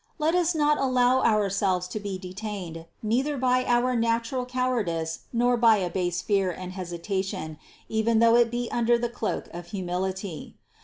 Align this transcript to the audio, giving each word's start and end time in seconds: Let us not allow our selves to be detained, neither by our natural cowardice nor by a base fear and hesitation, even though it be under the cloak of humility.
Let 0.17 0.33
us 0.33 0.55
not 0.55 0.79
allow 0.79 1.21
our 1.21 1.47
selves 1.51 1.87
to 1.89 1.99
be 1.99 2.17
detained, 2.17 2.87
neither 3.03 3.37
by 3.37 3.63
our 3.65 3.95
natural 3.95 4.47
cowardice 4.47 5.25
nor 5.31 5.57
by 5.57 5.77
a 5.77 5.91
base 5.91 6.23
fear 6.23 6.49
and 6.49 6.71
hesitation, 6.73 7.59
even 7.87 8.17
though 8.17 8.35
it 8.35 8.49
be 8.49 8.67
under 8.71 8.97
the 8.97 9.09
cloak 9.09 9.47
of 9.53 9.67
humility. 9.67 10.55